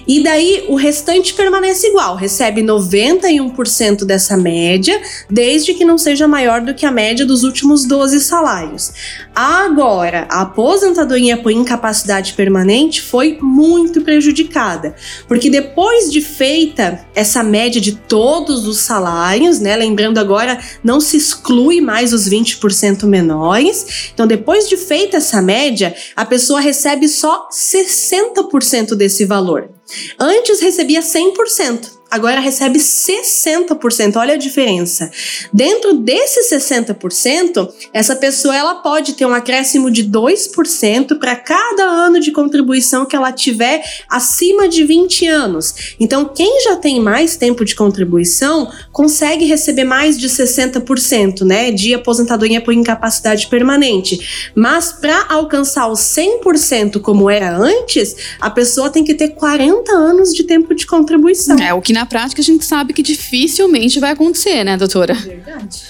E 0.07 0.23
daí 0.23 0.67
o 0.69 0.75
restante 0.75 1.33
permanece 1.35 1.89
igual, 1.89 2.15
recebe 2.15 2.63
91% 2.63 4.05
dessa 4.05 4.37
média, 4.37 5.01
desde 5.31 5.75
que 5.75 5.85
não 5.85 5.97
seja 5.97 6.29
maior 6.29 6.61
do 6.61 6.75
que 6.75 6.85
a 6.85 6.91
média 6.91 7.25
dos 7.25 7.43
últimos 7.43 7.87
12 7.87 8.21
salários. 8.21 8.93
Agora, 9.35 10.27
a 10.29 10.43
aposentadoria 10.43 11.37
por 11.37 11.53
incapacidade 11.53 12.35
permanente 12.35 13.01
foi 13.01 13.39
muito 13.41 14.01
prejudicada, 14.01 14.97
porque 15.29 15.49
depois 15.49 16.11
de 16.11 16.21
feita 16.21 17.07
essa 17.15 17.43
média 17.43 17.81
de 17.81 17.93
todos 17.93 18.67
os 18.67 18.79
salários, 18.81 19.61
né, 19.61 19.77
lembrando 19.77 20.19
agora, 20.19 20.59
não 20.83 21.01
se 21.01 21.17
exclui 21.17 21.81
mais 21.81 22.13
os 22.13 22.29
20% 22.29 23.05
menores. 23.05 24.11
Então, 24.13 24.27
depois 24.27 24.69
de 24.69 24.77
feita 24.77 25.19
essa 25.19 25.41
média, 25.41 25.95
a 26.17 26.25
pessoa 26.25 26.61
recebe 26.61 27.09
só 27.09 27.49
60% 27.51 28.95
desse 28.97 29.25
valor. 29.25 29.71
Antes 30.19 30.61
recebia 30.61 31.01
100% 31.01 32.00
agora 32.11 32.40
recebe 32.40 32.79
60%. 32.79 34.17
Olha 34.17 34.35
a 34.35 34.38
diferença. 34.38 35.11
Dentro 35.52 35.95
desses 35.95 36.50
60%, 36.50 37.69
essa 37.93 38.17
pessoa 38.17 38.57
ela 38.57 38.76
pode 38.76 39.12
ter 39.14 39.25
um 39.25 39.35
acréscimo 39.35 39.90
de 39.90 40.05
2% 40.05 41.19
para 41.19 41.37
cada 41.37 41.85
ano 41.85 42.21
de 42.21 42.33
contribuição 42.33 43.07
que 43.07 43.14
ela 43.14 43.33
tiver 43.33 43.83
acima 44.09 44.69
de 44.69 44.85
20 44.85 45.26
anos. 45.26 45.95
Então, 46.00 46.25
quem 46.25 46.62
já 46.62 46.76
tem 46.76 47.00
mais 47.00 47.37
tempo 47.37 47.64
de 47.64 47.75
contribuição 47.75 48.71
consegue 48.93 49.45
receber 49.45 49.85
mais 49.85 50.19
de 50.19 50.29
60%, 50.29 51.43
né, 51.43 51.71
de 51.71 51.95
aposentadoria 51.95 52.61
por 52.61 52.75
incapacidade 52.75 53.47
permanente. 53.47 54.50
Mas 54.55 54.93
para 54.93 55.26
alcançar 55.29 55.88
os 55.88 56.00
100% 56.00 57.00
como 57.00 57.31
era 57.31 57.57
antes, 57.57 58.17
a 58.40 58.50
pessoa 58.50 58.90
tem 58.90 59.05
que 59.05 59.14
ter 59.14 59.29
40 59.29 59.93
anos 59.93 60.31
de 60.31 60.45
tempo 60.45 60.75
de 60.75 60.87
contribuição. 60.87 61.57
É 61.59 61.73
o 61.73 61.81
que 61.81 61.93
na 61.93 62.00
prática 62.07 62.40
a 62.40 62.45
gente 62.45 62.64
sabe 62.64 62.92
que 62.92 63.02
dificilmente 63.02 64.00
vai 64.00 64.12
acontecer, 64.12 64.64
né, 64.64 64.76
doutora? 64.76 65.16
Verdade. 65.61 65.83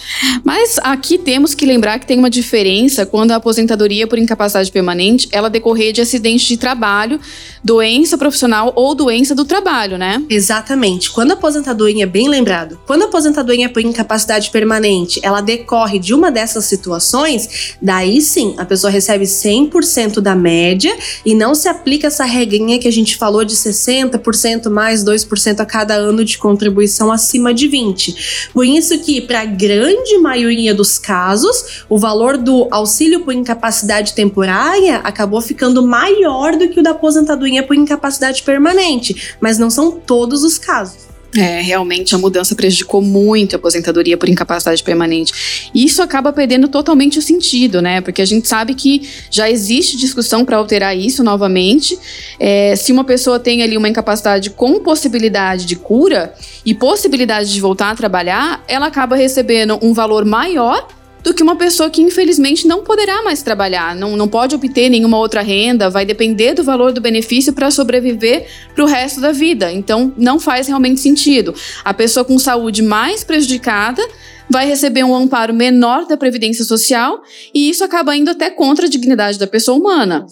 Mas 0.45 0.79
aqui 0.83 1.19
temos 1.19 1.55
que 1.55 1.65
lembrar 1.65 1.99
que 1.99 2.07
tem 2.07 2.19
uma 2.19 2.31
diferença 2.31 3.07
quando 3.07 3.33
a 3.33 3.37
aposentadoria 3.37 4.07
por 4.07 4.19
incapacidade 4.19 4.71
permanente 4.71 5.29
ela 5.33 5.49
decorrer 5.49 5.93
de 5.93 6.01
acidente 6.01 6.47
de 6.47 6.57
trabalho, 6.57 7.21
doença 7.63 8.19
profissional 8.19 8.73
ou 8.75 8.95
doença 8.95 9.35
do 9.35 9.45
trabalho, 9.45 9.97
né? 9.99 10.23
Exatamente. 10.29 11.11
Quando 11.11 11.33
a 11.33 11.35
aposentadoria, 11.35 12.07
bem 12.07 12.29
lembrado, 12.29 12.81
quando 12.87 13.03
a 13.03 13.07
aposentadoria 13.07 13.69
por 13.69 13.83
incapacidade 13.83 14.51
permanente, 14.51 15.21
ela 15.23 15.41
decorre 15.41 15.99
de 15.99 16.15
uma 16.15 16.31
dessas 16.31 16.65
situações, 16.65 17.77
daí 17.81 18.21
sim, 18.21 18.55
a 18.59 18.65
pessoa 18.65 18.91
recebe 18.91 19.25
100% 19.25 20.21
da 20.21 20.35
média 20.35 20.97
e 21.25 21.35
não 21.35 21.55
se 21.55 21.69
aplica 21.69 22.07
essa 22.07 22.25
regrinha 22.25 22.79
que 22.79 22.89
a 22.89 22.93
gente 22.93 23.17
falou 23.17 23.45
de 23.45 23.55
60% 23.55 24.71
mais 24.71 25.05
2% 25.05 25.61
a 25.61 25.67
cada 25.67 25.95
ano 25.95 26.25
de 26.25 26.39
contribuição 26.39 27.13
acima 27.13 27.53
de 27.53 27.69
20. 27.69 28.51
Por 28.53 28.65
isso 28.67 28.99
que, 29.01 29.21
para 29.21 29.45
grande 29.61 30.17
maioria 30.17 30.75
dos 30.75 30.99
casos, 30.99 31.85
o 31.87 31.99
valor 31.99 32.39
do 32.39 32.67
auxílio 32.71 33.21
por 33.21 33.35
incapacidade 33.35 34.15
temporária 34.15 34.97
acabou 35.05 35.43
ficando 35.43 35.87
maior 35.87 36.57
do 36.57 36.69
que 36.71 36.81
o 36.81 36.83
da 36.83 36.93
aposentadoria 36.93 37.63
por 37.63 37.77
incapacidade 37.77 38.43
permanente, 38.43 39.37
mas 39.39 39.59
não 39.59 39.69
são 39.69 39.91
todos 39.93 40.43
os 40.45 40.57
casos. 40.57 41.10
É, 41.37 41.61
realmente 41.61 42.13
a 42.15 42.19
mudança 42.19 42.57
prejudicou 42.57 43.01
muito 43.01 43.55
a 43.55 43.57
aposentadoria 43.57 44.17
por 44.17 44.29
incapacidade 44.29 44.83
permanente. 44.83 45.71
E 45.73 45.85
isso 45.85 46.03
acaba 46.03 46.33
perdendo 46.33 46.67
totalmente 46.67 47.19
o 47.21 47.23
sentido, 47.23 47.81
né? 47.81 48.01
Porque 48.01 48.21
a 48.21 48.25
gente 48.25 48.49
sabe 48.49 48.75
que 48.75 49.09
já 49.31 49.49
existe 49.49 49.97
discussão 49.97 50.45
para 50.45 50.57
alterar 50.57 50.97
isso 50.97 51.23
novamente. 51.23 51.97
É, 52.39 52.75
se 52.75 52.91
uma 52.91 53.05
pessoa 53.05 53.39
tem 53.39 53.63
ali 53.63 53.77
uma 53.77 53.89
incapacidade 53.89 54.51
com 54.51 54.81
possibilidade 54.81 55.67
de 55.67 55.77
cura 55.77 56.35
e 56.67 56.75
possibilidade 56.75 57.53
de 57.53 57.61
voltar 57.61 57.91
a 57.91 57.95
trabalhar, 57.95 58.65
ela 58.67 58.87
acaba 58.87 59.15
recebendo 59.15 59.79
um 59.81 59.95
valor 59.95 60.25
maior 60.25 60.89
do 61.23 61.35
que 61.35 61.43
uma 61.43 61.57
pessoa 61.57 61.91
que 61.91 62.01
infelizmente 62.01 62.67
não 62.67 62.83
poderá 62.83 63.23
mais 63.23 63.43
trabalhar, 63.43 63.95
não, 63.95 64.17
não 64.17 64.29
pode 64.29 64.55
obter 64.55 64.89
nenhuma 64.89 65.19
outra 65.19 65.43
renda, 65.43 65.91
vai 65.91 66.05
depender 66.05 66.55
do 66.55 66.65
valor 66.65 66.93
do 66.93 67.01
benefício 67.01 67.53
para 67.53 67.71
sobreviver 67.71 68.47
para 68.75 68.85
o 68.85 68.87
resto 68.87 69.21
da 69.21 69.33
vida. 69.33 69.73
Então 69.73 70.13
não 70.17 70.39
faz 70.39 70.67
realmente 70.67 71.01
sentido. 71.01 71.55
A 71.85 71.93
pessoa 71.93 72.25
com 72.25 72.39
saúde 72.39 72.83
mais 72.83 73.23
prejudicada 73.23 74.03
vai 74.49 74.67
receber 74.67 75.05
um 75.05 75.15
amparo 75.15 75.55
menor 75.55 76.07
da 76.07 76.17
Previdência 76.17 76.65
Social 76.65 77.23
e 77.55 77.71
isso 77.71 77.85
acaba 77.85 78.17
indo 78.17 78.31
até 78.31 78.51
contra 78.51 78.87
a 78.87 78.89
dignidade 78.89 79.39
da 79.39 79.47
pessoa 79.47 79.79
humana. 79.79 80.27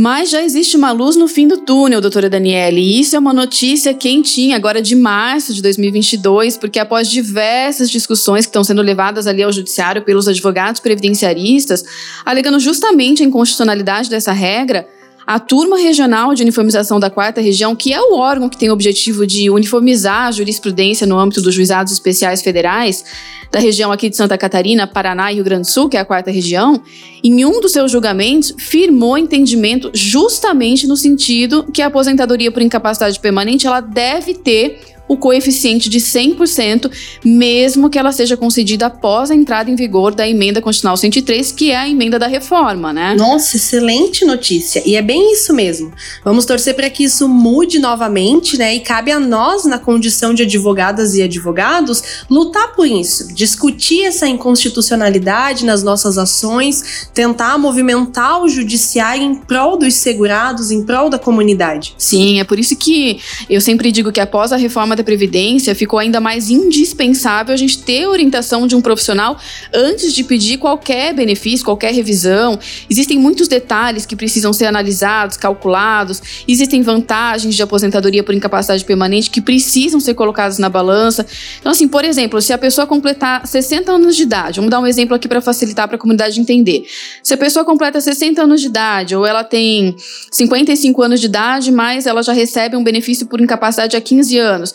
Mas 0.00 0.30
já 0.30 0.42
existe 0.42 0.78
uma 0.78 0.92
luz 0.92 1.14
no 1.14 1.28
fim 1.28 1.46
do 1.46 1.58
túnel, 1.58 2.00
doutora 2.00 2.30
Daniele, 2.30 2.80
e 2.80 3.00
isso 3.00 3.14
é 3.14 3.18
uma 3.18 3.34
notícia 3.34 3.92
quentinha 3.92 4.56
agora 4.56 4.80
de 4.80 4.96
março 4.96 5.52
de 5.52 5.60
2022, 5.60 6.56
porque 6.56 6.78
após 6.78 7.10
diversas 7.10 7.90
discussões 7.90 8.46
que 8.46 8.48
estão 8.48 8.64
sendo 8.64 8.80
levadas 8.80 9.26
ali 9.26 9.42
ao 9.42 9.52
judiciário 9.52 10.00
pelos 10.00 10.26
advogados 10.26 10.80
previdenciaristas, 10.80 11.84
alegando 12.24 12.58
justamente 12.58 13.22
a 13.22 13.26
inconstitucionalidade 13.26 14.08
dessa 14.08 14.32
regra, 14.32 14.88
a 15.30 15.38
Turma 15.38 15.78
Regional 15.78 16.34
de 16.34 16.42
Uniformização 16.42 16.98
da 16.98 17.08
Quarta 17.08 17.40
Região, 17.40 17.76
que 17.76 17.92
é 17.92 18.00
o 18.00 18.16
órgão 18.16 18.48
que 18.48 18.58
tem 18.58 18.68
o 18.68 18.72
objetivo 18.72 19.24
de 19.24 19.48
uniformizar 19.48 20.26
a 20.26 20.32
jurisprudência 20.32 21.06
no 21.06 21.16
âmbito 21.16 21.40
dos 21.40 21.54
juizados 21.54 21.92
especiais 21.92 22.42
federais, 22.42 23.04
da 23.48 23.60
região 23.60 23.92
aqui 23.92 24.10
de 24.10 24.16
Santa 24.16 24.36
Catarina, 24.36 24.88
Paraná 24.88 25.30
e 25.30 25.36
Rio 25.36 25.44
Grande 25.44 25.68
do 25.68 25.70
Sul, 25.70 25.88
que 25.88 25.96
é 25.96 26.00
a 26.00 26.04
quarta 26.04 26.32
região, 26.32 26.82
em 27.22 27.44
um 27.44 27.60
dos 27.60 27.70
seus 27.70 27.92
julgamentos, 27.92 28.52
firmou 28.58 29.16
entendimento 29.16 29.92
justamente 29.94 30.88
no 30.88 30.96
sentido 30.96 31.64
que 31.72 31.80
a 31.80 31.86
aposentadoria 31.86 32.50
por 32.50 32.60
incapacidade 32.60 33.20
permanente 33.20 33.68
ela 33.68 33.80
deve 33.80 34.34
ter 34.34 34.80
o 35.10 35.16
coeficiente 35.16 35.88
de 35.88 35.98
100%, 35.98 36.88
mesmo 37.24 37.90
que 37.90 37.98
ela 37.98 38.12
seja 38.12 38.36
concedida 38.36 38.86
após 38.86 39.28
a 39.28 39.34
entrada 39.34 39.68
em 39.68 39.74
vigor 39.74 40.14
da 40.14 40.28
emenda 40.28 40.62
constitucional 40.62 40.96
103, 40.96 41.50
que 41.50 41.72
é 41.72 41.76
a 41.76 41.88
emenda 41.88 42.16
da 42.16 42.28
reforma, 42.28 42.92
né? 42.92 43.16
Nossa, 43.18 43.56
excelente 43.56 44.24
notícia. 44.24 44.80
E 44.86 44.94
é 44.94 45.02
bem 45.02 45.32
isso 45.32 45.52
mesmo. 45.52 45.92
Vamos 46.24 46.44
torcer 46.44 46.76
para 46.76 46.88
que 46.88 47.02
isso 47.02 47.28
mude 47.28 47.80
novamente, 47.80 48.56
né? 48.56 48.76
E 48.76 48.78
cabe 48.78 49.10
a 49.10 49.18
nós, 49.18 49.64
na 49.64 49.80
condição 49.80 50.32
de 50.32 50.44
advogadas 50.44 51.16
e 51.16 51.22
advogados, 51.22 52.24
lutar 52.30 52.72
por 52.76 52.86
isso, 52.86 53.34
discutir 53.34 54.04
essa 54.04 54.28
inconstitucionalidade 54.28 55.64
nas 55.64 55.82
nossas 55.82 56.18
ações, 56.18 57.08
tentar 57.12 57.58
movimentar 57.58 58.40
o 58.40 58.48
judiciário 58.48 59.24
em 59.24 59.34
prol 59.34 59.76
dos 59.76 59.94
segurados, 59.94 60.70
em 60.70 60.84
prol 60.84 61.10
da 61.10 61.18
comunidade. 61.18 61.96
Sim, 61.98 62.38
é 62.38 62.44
por 62.44 62.60
isso 62.60 62.76
que 62.76 63.18
eu 63.48 63.60
sempre 63.60 63.90
digo 63.90 64.12
que 64.12 64.20
após 64.20 64.52
a 64.52 64.56
reforma 64.56 64.99
da 65.00 65.04
Previdência 65.04 65.74
ficou 65.74 65.98
ainda 65.98 66.20
mais 66.20 66.50
indispensável 66.50 67.54
a 67.54 67.56
gente 67.56 67.82
ter 67.82 68.06
orientação 68.06 68.66
de 68.66 68.76
um 68.76 68.80
profissional 68.80 69.38
antes 69.72 70.14
de 70.14 70.22
pedir 70.22 70.58
qualquer 70.58 71.14
benefício, 71.14 71.64
qualquer 71.64 71.92
revisão. 71.92 72.58
Existem 72.88 73.18
muitos 73.18 73.48
detalhes 73.48 74.06
que 74.06 74.14
precisam 74.14 74.52
ser 74.52 74.66
analisados, 74.66 75.36
calculados, 75.36 76.22
existem 76.46 76.82
vantagens 76.82 77.54
de 77.54 77.62
aposentadoria 77.62 78.22
por 78.22 78.34
incapacidade 78.34 78.84
permanente 78.84 79.30
que 79.30 79.40
precisam 79.40 79.98
ser 79.98 80.14
colocadas 80.14 80.58
na 80.58 80.68
balança. 80.68 81.26
Então, 81.58 81.72
assim, 81.72 81.88
por 81.88 82.04
exemplo, 82.04 82.40
se 82.40 82.52
a 82.52 82.58
pessoa 82.58 82.86
completar 82.86 83.46
60 83.46 83.90
anos 83.90 84.16
de 84.16 84.22
idade, 84.22 84.56
vamos 84.56 84.70
dar 84.70 84.80
um 84.80 84.86
exemplo 84.86 85.14
aqui 85.14 85.26
para 85.26 85.40
facilitar 85.40 85.88
para 85.88 85.96
a 85.96 85.98
comunidade 85.98 86.40
entender. 86.40 86.84
Se 87.22 87.34
a 87.34 87.36
pessoa 87.36 87.64
completa 87.64 88.00
60 88.00 88.42
anos 88.42 88.60
de 88.60 88.66
idade 88.66 89.16
ou 89.16 89.26
ela 89.26 89.42
tem 89.42 89.96
55 90.30 91.02
anos 91.02 91.20
de 91.20 91.26
idade, 91.26 91.72
mas 91.72 92.06
ela 92.06 92.22
já 92.22 92.32
recebe 92.32 92.76
um 92.76 92.84
benefício 92.84 93.26
por 93.26 93.40
incapacidade 93.40 93.96
há 93.96 94.00
15 94.00 94.38
anos, 94.38 94.74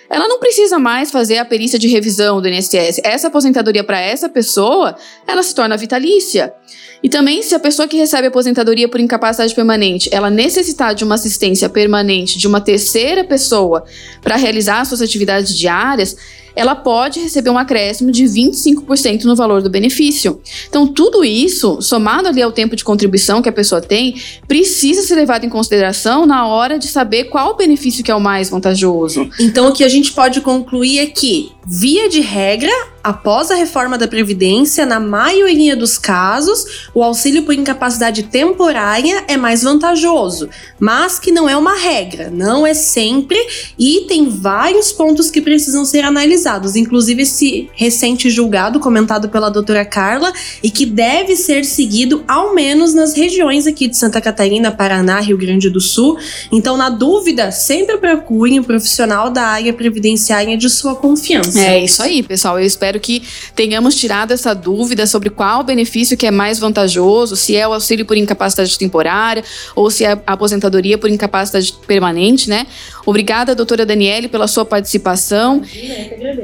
ela 0.11 0.27
não 0.27 0.39
precisa 0.39 0.77
mais 0.77 1.09
fazer 1.09 1.37
a 1.37 1.45
perícia 1.45 1.79
de 1.79 1.87
revisão 1.87 2.41
do 2.41 2.49
INSS. 2.49 2.99
Essa 3.03 3.29
aposentadoria 3.29 3.83
para 3.83 3.99
essa 3.99 4.27
pessoa, 4.27 4.95
ela 5.25 5.41
se 5.41 5.55
torna 5.55 5.77
vitalícia. 5.77 6.53
E 7.01 7.09
também, 7.09 7.41
se 7.41 7.55
a 7.55 7.59
pessoa 7.59 7.87
que 7.87 7.97
recebe 7.97 8.27
aposentadoria 8.27 8.89
por 8.89 8.99
incapacidade 8.99 9.55
permanente, 9.55 10.09
ela 10.11 10.29
necessitar 10.29 10.93
de 10.93 11.03
uma 11.03 11.15
assistência 11.15 11.69
permanente 11.69 12.37
de 12.37 12.47
uma 12.47 12.59
terceira 12.59 13.23
pessoa 13.23 13.83
para 14.21 14.35
realizar 14.35 14.85
suas 14.85 15.01
atividades 15.01 15.57
diárias, 15.57 16.15
ela 16.55 16.75
pode 16.75 17.19
receber 17.19 17.49
um 17.49 17.57
acréscimo 17.57 18.11
de 18.11 18.25
25% 18.25 19.23
no 19.23 19.35
valor 19.35 19.61
do 19.61 19.69
benefício. 19.69 20.41
Então, 20.67 20.87
tudo 20.87 21.23
isso, 21.23 21.81
somado 21.81 22.27
ali 22.27 22.41
ao 22.41 22.51
tempo 22.51 22.75
de 22.75 22.83
contribuição 22.83 23.41
que 23.41 23.49
a 23.49 23.53
pessoa 23.53 23.81
tem, 23.81 24.15
precisa 24.47 25.01
ser 25.01 25.15
levado 25.15 25.45
em 25.45 25.49
consideração 25.49 26.25
na 26.25 26.47
hora 26.47 26.77
de 26.77 26.87
saber 26.87 27.25
qual 27.25 27.51
o 27.51 27.55
benefício 27.55 28.03
que 28.03 28.11
é 28.11 28.15
o 28.15 28.19
mais 28.19 28.49
vantajoso. 28.49 29.29
Então, 29.39 29.69
o 29.69 29.73
que 29.73 29.83
a 29.83 29.89
gente 29.89 30.00
pode 30.09 30.41
concluir 30.41 30.99
é 30.99 31.05
que, 31.07 31.51
via 31.65 32.09
de 32.09 32.21
regra, 32.21 32.71
Após 33.03 33.49
a 33.49 33.55
reforma 33.55 33.97
da 33.97 34.07
Previdência, 34.07 34.85
na 34.85 34.99
maioria 34.99 35.75
dos 35.75 35.97
casos, 35.97 36.89
o 36.93 37.03
auxílio 37.03 37.43
por 37.43 37.53
incapacidade 37.53 38.23
temporária 38.23 39.23
é 39.27 39.35
mais 39.37 39.63
vantajoso, 39.63 40.49
mas 40.79 41.17
que 41.17 41.31
não 41.31 41.49
é 41.49 41.57
uma 41.57 41.75
regra, 41.75 42.29
não 42.31 42.65
é 42.65 42.73
sempre 42.73 43.39
e 43.77 44.05
tem 44.07 44.29
vários 44.29 44.91
pontos 44.91 45.31
que 45.31 45.41
precisam 45.41 45.83
ser 45.83 46.03
analisados, 46.03 46.75
inclusive 46.75 47.23
esse 47.23 47.69
recente 47.73 48.29
julgado 48.29 48.79
comentado 48.79 49.29
pela 49.29 49.49
doutora 49.49 49.83
Carla 49.83 50.31
e 50.61 50.69
que 50.69 50.85
deve 50.85 51.35
ser 51.35 51.65
seguido 51.65 52.23
ao 52.27 52.53
menos 52.53 52.93
nas 52.93 53.13
regiões 53.13 53.65
aqui 53.65 53.87
de 53.87 53.97
Santa 53.97 54.21
Catarina, 54.21 54.71
Paraná, 54.71 55.19
Rio 55.19 55.37
Grande 55.37 55.69
do 55.69 55.81
Sul. 55.81 56.17
Então, 56.51 56.77
na 56.77 56.89
dúvida, 56.89 57.51
sempre 57.51 57.97
procure 57.97 58.59
um 58.59 58.63
profissional 58.63 59.29
da 59.29 59.43
área 59.43 59.73
previdenciária 59.73 60.57
de 60.57 60.69
sua 60.69 60.95
confiança. 60.95 61.59
É 61.59 61.83
isso 61.83 62.01
aí, 62.03 62.21
pessoal. 62.21 62.59
Eu 62.59 62.65
espero 62.65 62.90
espero 62.91 62.99
que 62.99 63.23
tenhamos 63.55 63.95
tirado 63.95 64.31
essa 64.31 64.53
dúvida 64.53 65.07
sobre 65.07 65.29
qual 65.29 65.63
benefício 65.63 66.17
que 66.17 66.27
é 66.27 66.31
mais 66.31 66.59
vantajoso, 66.59 67.35
se 67.35 67.55
é 67.55 67.67
o 67.67 67.73
auxílio 67.73 68.05
por 68.05 68.17
incapacidade 68.17 68.77
temporária 68.77 69.43
ou 69.75 69.89
se 69.89 70.03
é 70.03 70.13
a 70.13 70.33
aposentadoria 70.33 70.97
por 70.97 71.09
incapacidade 71.09 71.73
permanente, 71.87 72.49
né? 72.49 72.67
Obrigada, 73.05 73.55
doutora 73.55 73.85
Daniele, 73.85 74.27
pela 74.27 74.47
sua 74.47 74.65
participação. 74.65 75.61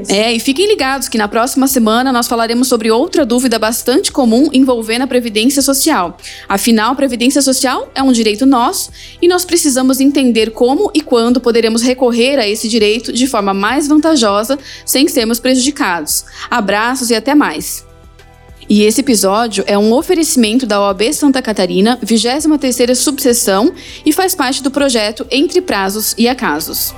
É, 0.10 0.34
e 0.34 0.39
fiquem 0.39 0.68
ligados 0.68 1.08
que 1.08 1.18
na 1.18 1.27
próxima 1.27 1.68
semana 1.68 2.12
nós 2.12 2.27
falaremos 2.27 2.68
sobre 2.68 2.89
outra 2.89 3.25
dúvida 3.25 3.60
bastante 3.60 4.12
comum 4.12 4.50
envolvendo 4.54 5.04
a 5.04 5.08
Previdência 5.08 5.62
Social. 5.62 6.18
Afinal, 6.48 6.96
Previdência 6.96 7.42
Social 7.42 7.92
é 7.94 8.01
um 8.01 8.12
direito 8.12 8.46
nosso 8.46 8.92
e 9.22 9.27
nós 9.27 9.46
precisamos 9.46 10.00
entender 10.00 10.51
como 10.51 10.92
e 10.94 11.01
quando 11.01 11.39
poderemos 11.39 11.82
recorrer 11.82 12.39
a 12.39 12.48
esse 12.48 12.68
direito 12.68 13.12
de 13.12 13.27
forma 13.27 13.54
mais 13.54 13.88
vantajosa 13.88 14.58
sem 14.86 15.08
sermos 15.08 15.39
prejudicados. 15.39 16.25
Abraços 16.50 17.10
e 17.10 17.15
até 17.15 17.34
mais! 17.34 17.86
E 18.70 18.84
esse 18.84 19.00
episódio 19.00 19.63
é 19.65 19.77
um 19.77 19.94
oferecimento 19.94 20.65
da 20.65 20.82
OAB 20.82 21.13
Santa 21.13 21.41
Catarina, 21.41 21.98
23ª 22.03 22.94
subseção, 22.96 23.74
e 24.05 24.12
faz 24.12 24.35
parte 24.35 24.62
do 24.62 24.70
projeto 24.70 25.25
Entre 25.31 25.62
Prazos 25.62 26.14
e 26.18 26.27
Acasos. 26.27 26.94